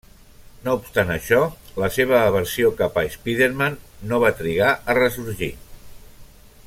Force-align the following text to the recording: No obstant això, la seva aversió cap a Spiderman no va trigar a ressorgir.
No 0.67 0.71
obstant 0.77 1.11
això, 1.15 1.41
la 1.83 1.89
seva 1.97 2.15
aversió 2.29 2.71
cap 2.79 2.97
a 3.01 3.05
Spiderman 3.17 3.77
no 4.13 4.21
va 4.25 4.35
trigar 4.41 4.73
a 4.75 4.97
ressorgir. 5.01 5.53